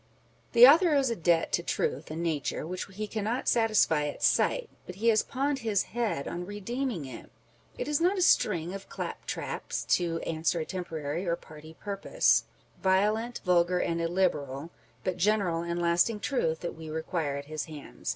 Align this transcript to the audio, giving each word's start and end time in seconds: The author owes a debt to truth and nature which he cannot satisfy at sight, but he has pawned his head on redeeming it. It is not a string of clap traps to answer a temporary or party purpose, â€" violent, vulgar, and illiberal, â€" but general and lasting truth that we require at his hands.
The 0.53 0.65
author 0.67 0.95
owes 0.95 1.11
a 1.11 1.15
debt 1.15 1.51
to 1.51 1.61
truth 1.61 2.09
and 2.09 2.23
nature 2.23 2.65
which 2.65 2.85
he 2.91 3.05
cannot 3.05 3.47
satisfy 3.47 4.07
at 4.07 4.23
sight, 4.23 4.67
but 4.87 4.95
he 4.95 5.09
has 5.09 5.21
pawned 5.21 5.59
his 5.59 5.83
head 5.93 6.27
on 6.27 6.43
redeeming 6.47 7.05
it. 7.05 7.29
It 7.77 7.87
is 7.87 8.01
not 8.01 8.17
a 8.17 8.23
string 8.23 8.73
of 8.73 8.89
clap 8.89 9.27
traps 9.27 9.85
to 9.97 10.19
answer 10.21 10.59
a 10.59 10.65
temporary 10.65 11.27
or 11.27 11.35
party 11.35 11.75
purpose, 11.79 12.45
â€" 12.79 12.81
violent, 12.81 13.41
vulgar, 13.45 13.77
and 13.77 14.01
illiberal, 14.01 14.59
â€" 14.59 14.69
but 15.03 15.17
general 15.17 15.61
and 15.61 15.79
lasting 15.79 16.19
truth 16.19 16.61
that 16.61 16.73
we 16.73 16.89
require 16.89 17.37
at 17.37 17.45
his 17.45 17.65
hands. 17.65 18.09